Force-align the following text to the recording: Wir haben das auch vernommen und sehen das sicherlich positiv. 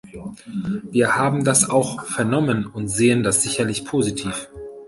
Wir 0.89 1.15
haben 1.15 1.43
das 1.43 1.69
auch 1.69 2.03
vernommen 2.05 2.65
und 2.65 2.87
sehen 2.87 3.21
das 3.21 3.43
sicherlich 3.43 3.85
positiv. 3.85 4.49